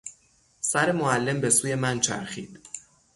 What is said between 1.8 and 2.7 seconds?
چرخید.